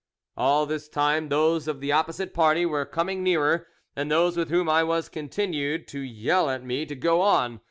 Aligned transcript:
"All 0.35 0.65
this 0.65 0.89
time 0.89 1.29
those 1.29 1.67
of 1.67 1.79
the 1.79 1.91
opposite 1.91 2.33
party 2.33 2.65
were 2.65 2.87
coming 2.87 3.21
nearer, 3.21 3.67
and 3.95 4.09
those 4.09 4.35
with 4.35 4.49
whom 4.49 4.67
I 4.67 4.81
was 4.81 5.09
continued 5.09 5.87
to 5.89 5.99
yell 5.99 6.49
at 6.49 6.63
me 6.63 6.87
to 6.87 6.95
go 6.95 7.21
on. 7.21 7.59